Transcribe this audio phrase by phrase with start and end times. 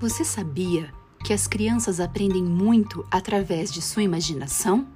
[0.00, 4.86] Você sabia que as crianças aprendem muito através de sua imaginação?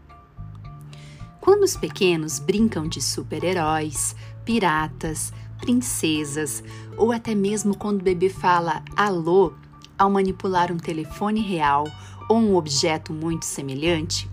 [1.41, 6.63] Quando os pequenos brincam de super-heróis, piratas, princesas
[6.97, 9.53] ou até mesmo quando o bebê fala alô
[9.99, 11.85] ao manipular um telefone real
[12.29, 14.31] ou um objeto muito semelhante,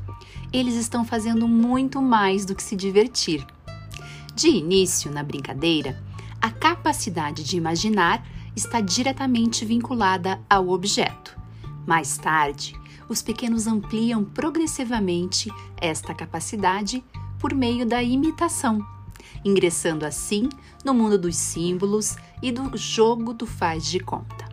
[0.54, 3.43] eles estão fazendo muito mais do que se divertir.
[4.36, 6.00] De início, na brincadeira,
[6.39, 8.24] a capacidade de imaginar
[8.56, 11.38] está diretamente vinculada ao objeto.
[11.86, 12.75] Mais tarde,
[13.08, 17.04] os pequenos ampliam progressivamente esta capacidade
[17.39, 18.86] por meio da imitação,
[19.44, 20.50] ingressando assim
[20.86, 24.48] no mundo dos símbolos e do jogo do faz de conta.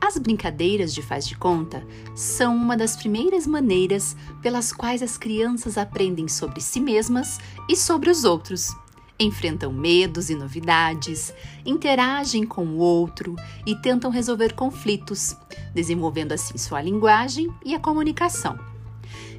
[0.00, 5.78] As brincadeiras de faz de conta são uma das primeiras maneiras pelas quais as crianças
[5.78, 7.38] aprendem sobre si mesmas
[7.68, 8.76] e sobre os outros
[9.18, 11.32] enfrentam medos e novidades,
[11.64, 13.34] interagem com o outro
[13.66, 15.36] e tentam resolver conflitos,
[15.74, 18.58] desenvolvendo assim sua linguagem e a comunicação.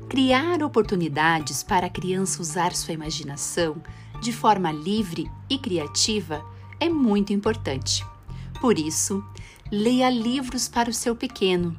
[0.10, 3.82] Criar oportunidades para a criança usar sua imaginação
[4.22, 6.44] de forma livre e criativa
[6.80, 8.06] é muito importante.
[8.60, 9.24] Por isso,
[9.72, 11.76] leia livros para o seu pequeno,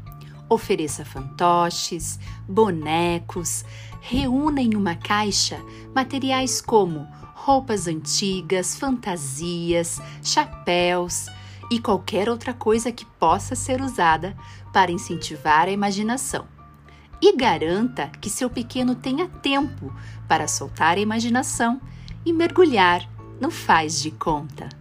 [0.49, 2.19] ofereça fantoches,
[2.49, 3.65] bonecos,
[4.01, 5.59] reúna em uma caixa
[5.95, 11.27] materiais como roupas antigas, fantasias, chapéus
[11.71, 14.37] e qualquer outra coisa que possa ser usada
[14.73, 16.47] para incentivar a imaginação.
[17.21, 19.93] E garanta que seu pequeno tenha tempo
[20.29, 21.81] para soltar a imaginação
[22.25, 23.09] e mergulhar
[23.41, 24.78] no faz de conta.